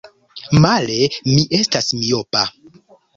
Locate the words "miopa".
1.99-2.43